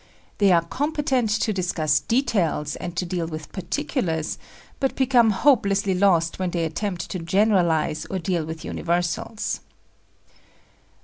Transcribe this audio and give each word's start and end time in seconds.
They 0.39 0.51
are 0.51 0.65
competent 0.65 1.29
to 1.29 1.53
discuss 1.53 1.99
details 1.99 2.75
and 2.75 2.97
to 2.97 3.05
deal 3.05 3.27
with 3.27 3.51
particulars, 3.51 4.39
but 4.79 4.95
become 4.95 5.29
hopelessly 5.29 5.93
lost 5.93 6.39
when 6.39 6.49
they 6.49 6.65
attempt 6.65 7.11
to 7.11 7.19
generalize 7.19 8.07
or 8.07 8.17
deal 8.17 8.43
with 8.43 8.65
universals. 8.65 9.59